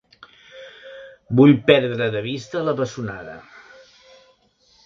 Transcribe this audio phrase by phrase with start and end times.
[1.41, 3.37] Vull perdre de vista la bessonada!